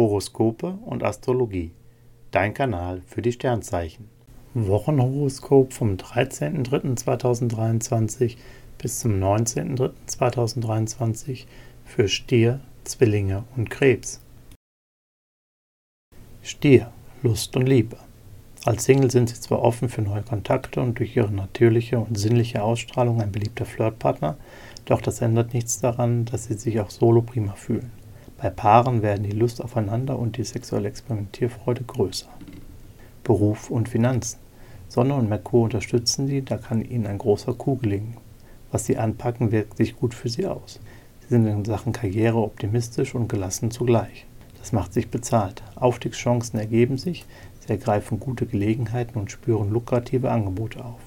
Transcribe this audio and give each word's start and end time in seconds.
Horoskope 0.00 0.78
und 0.86 1.04
Astrologie. 1.04 1.72
Dein 2.30 2.54
Kanal 2.54 3.02
für 3.06 3.20
die 3.20 3.32
Sternzeichen. 3.32 4.08
Wochenhoroskop 4.54 5.74
vom 5.74 5.96
13.03.2023 5.96 8.38
bis 8.78 9.00
zum 9.00 9.22
19.03.2023 9.22 11.44
für 11.84 12.08
Stier, 12.08 12.60
Zwillinge 12.84 13.44
und 13.56 13.68
Krebs. 13.68 14.22
Stier, 16.40 16.90
Lust 17.22 17.54
und 17.56 17.66
Liebe. 17.66 17.98
Als 18.64 18.84
Single 18.84 19.10
sind 19.10 19.28
sie 19.28 19.38
zwar 19.38 19.60
offen 19.60 19.90
für 19.90 20.00
neue 20.00 20.22
Kontakte 20.22 20.80
und 20.80 20.98
durch 20.98 21.14
ihre 21.14 21.30
natürliche 21.30 21.98
und 21.98 22.18
sinnliche 22.18 22.62
Ausstrahlung 22.62 23.20
ein 23.20 23.32
beliebter 23.32 23.66
Flirtpartner, 23.66 24.38
doch 24.86 25.02
das 25.02 25.20
ändert 25.20 25.52
nichts 25.52 25.80
daran, 25.80 26.24
dass 26.24 26.46
sie 26.46 26.54
sich 26.54 26.80
auch 26.80 26.88
solo 26.88 27.20
prima 27.20 27.52
fühlen. 27.52 27.99
Bei 28.40 28.48
Paaren 28.48 29.02
werden 29.02 29.24
die 29.24 29.36
Lust 29.36 29.62
aufeinander 29.62 30.18
und 30.18 30.38
die 30.38 30.44
sexuelle 30.44 30.88
Experimentierfreude 30.88 31.84
größer. 31.84 32.28
Beruf 33.22 33.70
und 33.70 33.90
Finanzen. 33.90 34.38
Sonne 34.88 35.14
und 35.14 35.28
Merkur 35.28 35.64
unterstützen 35.64 36.26
sie, 36.26 36.42
da 36.42 36.56
kann 36.56 36.82
ihnen 36.82 37.06
ein 37.06 37.18
großer 37.18 37.52
Coup 37.52 37.82
gelingen. 37.82 38.16
Was 38.72 38.86
sie 38.86 38.96
anpacken, 38.96 39.52
wirkt 39.52 39.76
sich 39.76 39.94
gut 39.94 40.14
für 40.14 40.30
sie 40.30 40.46
aus. 40.46 40.80
Sie 41.20 41.28
sind 41.28 41.46
in 41.46 41.66
Sachen 41.66 41.92
Karriere 41.92 42.38
optimistisch 42.38 43.14
und 43.14 43.28
gelassen 43.28 43.70
zugleich. 43.70 44.24
Das 44.58 44.72
macht 44.72 44.94
sich 44.94 45.10
bezahlt. 45.10 45.62
Aufstiegschancen 45.74 46.58
ergeben 46.58 46.96
sich, 46.96 47.26
sie 47.60 47.68
ergreifen 47.68 48.20
gute 48.20 48.46
Gelegenheiten 48.46 49.18
und 49.18 49.30
spüren 49.30 49.70
lukrative 49.70 50.30
Angebote 50.30 50.82
auf. 50.82 51.00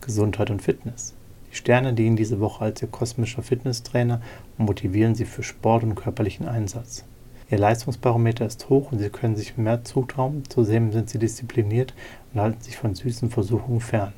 Gesundheit 0.00 0.50
und 0.50 0.62
Fitness. 0.62 1.14
Die 1.54 1.58
Sterne 1.58 1.94
dienen 1.94 2.16
diese 2.16 2.40
Woche 2.40 2.64
als 2.64 2.82
ihr 2.82 2.88
kosmischer 2.88 3.44
Fitnesstrainer 3.44 4.20
und 4.58 4.64
motivieren 4.64 5.14
sie 5.14 5.24
für 5.24 5.44
Sport 5.44 5.84
und 5.84 5.94
körperlichen 5.94 6.48
Einsatz. 6.48 7.04
Ihr 7.48 7.58
Leistungsbarometer 7.58 8.44
ist 8.44 8.68
hoch 8.70 8.90
und 8.90 8.98
sie 8.98 9.08
können 9.08 9.36
sich 9.36 9.56
mehr 9.56 9.84
zutrauen, 9.84 10.42
zudem 10.48 10.90
sind 10.90 11.08
sie 11.08 11.20
diszipliniert 11.20 11.94
und 12.32 12.40
halten 12.40 12.60
sich 12.60 12.76
von 12.76 12.96
süßen 12.96 13.30
Versuchungen 13.30 13.80
fern. 13.80 14.12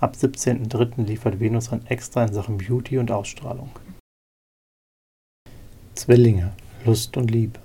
Ab 0.00 0.14
17.03. 0.18 1.04
liefert 1.04 1.40
Venus 1.40 1.70
ein 1.70 1.84
Extra 1.88 2.24
in 2.24 2.32
Sachen 2.32 2.56
Beauty 2.56 2.96
und 2.96 3.10
Ausstrahlung. 3.10 3.68
Zwillinge, 5.94 6.52
Lust 6.86 7.18
und 7.18 7.30
Liebe. 7.30 7.60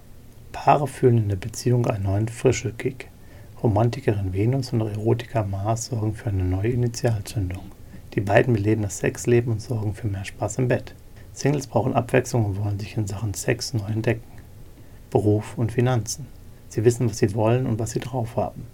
Paare 0.52 0.86
fühlen 0.86 1.19
in 1.19 1.30
der 1.30 1.38
Beziehung 1.38 1.88
einen 1.88 2.03
neuen 2.03 2.27
frische 2.27 2.73
Kick. 2.73 3.09
Romantikerin 3.64 4.33
Venus 4.33 4.73
und 4.73 4.81
Erotiker 4.81 5.45
Mars 5.45 5.86
sorgen 5.86 6.14
für 6.14 6.27
eine 6.27 6.44
neue 6.44 6.71
Initialzündung. 6.71 7.77
Die 8.13 8.22
beiden 8.22 8.53
beleben 8.53 8.81
das 8.81 9.00
Sexleben 9.00 9.52
und 9.52 9.61
sorgen 9.61 9.94
für 9.94 10.08
mehr 10.08 10.25
Spaß 10.25 10.58
im 10.59 10.67
Bett. 10.67 10.95
Singles 11.33 11.67
brauchen 11.67 11.94
Abwechslung 11.94 12.45
und 12.45 12.64
wollen 12.64 12.80
sich 12.80 12.97
in 12.97 13.05
Sachen 13.05 13.33
Sex 13.33 13.73
neu 13.73 13.88
entdecken. 13.88 14.23
Beruf 15.09 15.58
und 15.58 15.72
Finanzen. 15.72 16.25
Sie 16.69 16.83
wissen, 16.83 17.09
was 17.09 17.19
sie 17.19 17.33
wollen 17.36 17.67
und 17.67 17.80
was 17.80 17.91
sie 17.91 17.99
drauf 17.99 18.36
haben. 18.36 18.66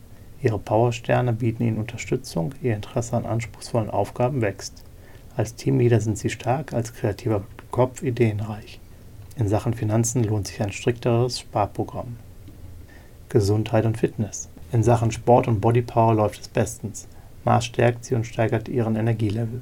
Ihre 0.42 0.59
Powersterne 0.59 1.34
bieten 1.34 1.64
ihnen 1.64 1.78
Unterstützung, 1.78 2.53
ihr 2.62 2.75
Interesse 2.75 3.16
an 3.16 3.25
anspruchsvollen 3.25 3.90
Aufgaben 3.90 4.42
wächst. 4.42 4.84
Als 5.36 5.56
Teamleader 5.56 6.02
sind 6.02 6.18
sie 6.18 6.30
stark, 6.30 6.73
als 6.73 6.94
kreativer 6.94 7.44
Kopf 7.72 8.03
ideenreich. 8.03 8.80
In 9.36 9.47
Sachen 9.47 9.73
Finanzen 9.73 10.23
lohnt 10.23 10.47
sich 10.47 10.62
ein 10.62 10.72
strikteres 10.72 11.40
Sparprogramm. 11.40 12.18
Gesundheit 13.30 13.86
und 13.86 13.97
Fitness. 13.97 14.50
In 14.72 14.84
Sachen 14.84 15.12
Sport 15.12 15.47
und 15.47 15.59
Bodypower 15.59 16.14
läuft 16.14 16.42
es 16.42 16.47
bestens. 16.47 17.08
Mars 17.44 17.66
stärkt 17.66 18.06
sie 18.06 18.16
und 18.16 18.26
steigert 18.26 18.70
ihren 18.70 18.96
Energielevel. 18.96 19.62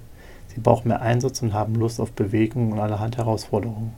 Sie 0.54 0.60
brauchen 0.60 0.90
mehr 0.90 1.02
Einsatz 1.02 1.42
und 1.42 1.54
haben 1.54 1.76
Lust 1.76 2.00
auf 2.00 2.12
Bewegung 2.12 2.72
und 2.72 2.80
allerhand 2.80 3.18
Herausforderungen. 3.18 3.94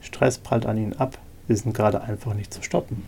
Stress 0.00 0.38
prallt 0.38 0.66
an 0.66 0.76
ihnen 0.76 0.92
ab, 0.94 1.18
sie 1.48 1.56
sind 1.56 1.74
gerade 1.74 2.02
einfach 2.02 2.34
nicht 2.34 2.54
zu 2.54 2.62
stoppen. 2.62 3.02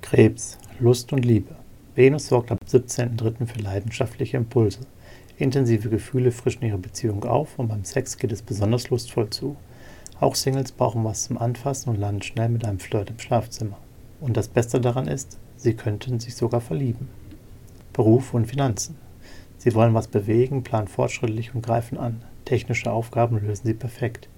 Krebs, 0.00 0.58
Lust 0.78 1.12
und 1.12 1.24
Liebe. 1.24 1.54
Venus 1.94 2.28
sorgt 2.28 2.52
ab 2.52 2.58
17.03. 2.68 3.46
für 3.46 3.58
leidenschaftliche 3.60 4.36
Impulse. 4.36 4.80
Intensive 5.38 5.88
Gefühle 5.88 6.30
frischen 6.30 6.64
ihre 6.64 6.78
Beziehung 6.78 7.24
auf 7.24 7.58
und 7.58 7.68
beim 7.68 7.84
Sex 7.84 8.16
geht 8.16 8.32
es 8.32 8.42
besonders 8.42 8.90
lustvoll 8.90 9.30
zu. 9.30 9.56
Auch 10.20 10.34
Singles 10.36 10.72
brauchen 10.72 11.02
was 11.04 11.24
zum 11.24 11.38
Anfassen 11.38 11.90
und 11.90 11.98
landen 11.98 12.22
schnell 12.22 12.48
mit 12.48 12.64
einem 12.64 12.78
Flirt 12.78 13.10
im 13.10 13.18
Schlafzimmer. 13.18 13.78
Und 14.20 14.36
das 14.36 14.48
Beste 14.48 14.80
daran 14.80 15.08
ist, 15.08 15.38
sie 15.56 15.74
könnten 15.74 16.20
sich 16.20 16.36
sogar 16.36 16.60
verlieben. 16.60 17.08
Beruf 17.92 18.34
und 18.34 18.46
Finanzen. 18.46 18.96
Sie 19.58 19.74
wollen 19.74 19.94
was 19.94 20.08
bewegen, 20.08 20.64
planen 20.64 20.88
fortschrittlich 20.88 21.54
und 21.54 21.62
greifen 21.62 21.98
an. 21.98 22.22
Technische 22.44 22.90
Aufgaben 22.90 23.40
lösen 23.40 23.66
sie 23.66 23.74
perfekt. 23.74 24.28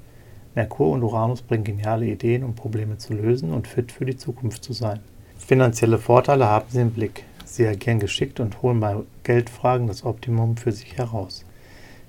Merkur 0.54 0.90
und 0.90 1.02
Uranus 1.02 1.42
bringen 1.42 1.64
geniale 1.64 2.06
Ideen, 2.06 2.44
um 2.44 2.54
Probleme 2.54 2.98
zu 2.98 3.14
lösen 3.14 3.52
und 3.52 3.66
fit 3.66 3.90
für 3.90 4.04
die 4.04 4.16
Zukunft 4.16 4.62
zu 4.62 4.72
sein. 4.72 5.00
Finanzielle 5.38 5.98
Vorteile 5.98 6.46
haben 6.46 6.66
sie 6.68 6.80
im 6.80 6.90
Blick. 6.90 7.24
Sie 7.44 7.66
agieren 7.66 8.00
geschickt 8.00 8.40
und 8.40 8.62
holen 8.62 8.80
bei 8.80 8.96
Geldfragen 9.22 9.86
das 9.86 10.04
Optimum 10.04 10.56
für 10.56 10.72
sich 10.72 10.96
heraus. 10.96 11.44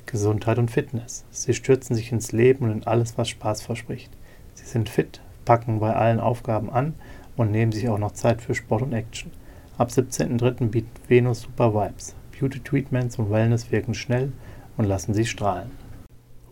Gesundheit 0.05 0.57
und 0.57 0.71
Fitness. 0.71 1.25
Sie 1.31 1.53
stürzen 1.53 1.95
sich 1.95 2.11
ins 2.11 2.31
Leben 2.31 2.65
und 2.65 2.71
in 2.71 2.87
alles, 2.87 3.17
was 3.17 3.29
Spaß 3.29 3.61
verspricht. 3.61 4.11
Sie 4.53 4.65
sind 4.65 4.89
fit, 4.89 5.21
packen 5.43 5.79
bei 5.79 5.93
allen 5.93 6.19
Aufgaben 6.19 6.69
an 6.69 6.93
und 7.35 7.51
nehmen 7.51 7.71
sich 7.71 7.89
auch 7.89 7.97
noch 7.97 8.13
Zeit 8.13 8.41
für 8.41 8.55
Sport 8.55 8.81
und 8.81 8.93
Action. 8.93 9.31
Ab 9.77 9.89
17.03. 9.89 10.69
bietet 10.69 11.09
Venus 11.09 11.41
Super 11.41 11.73
Vibes. 11.73 12.15
Beauty 12.31 12.61
Treatments 12.61 13.19
und 13.19 13.29
Wellness 13.29 13.71
wirken 13.71 13.93
schnell 13.93 14.31
und 14.77 14.85
lassen 14.85 15.13
sie 15.13 15.25
strahlen. 15.25 15.69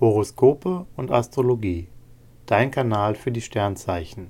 Horoskope 0.02 0.86
und 0.98 1.10
Astrologie. 1.10 1.88
Dein 2.48 2.70
Kanal 2.70 3.16
für 3.16 3.32
die 3.32 3.40
Sternzeichen. 3.40 4.30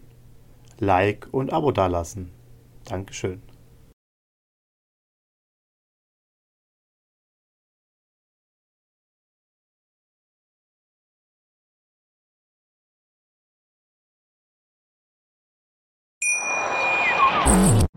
Like 0.79 1.27
und 1.31 1.51
Abo 1.51 1.71
dalassen. 1.71 2.29
Dankeschön. 2.85 3.41